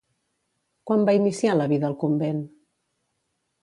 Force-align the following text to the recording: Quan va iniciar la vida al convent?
Quan 0.91 1.05
va 1.11 1.15
iniciar 1.19 1.55
la 1.61 1.69
vida 1.77 1.91
al 1.93 1.97
convent? 2.07 2.45